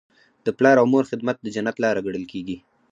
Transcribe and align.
د 0.45 0.47
پلار 0.57 0.75
او 0.81 0.87
مور 0.93 1.03
خدمت 1.11 1.35
د 1.41 1.47
جنت 1.55 1.75
لاره 1.83 2.01
ګڼل 2.05 2.25
کیږي. 2.31 2.57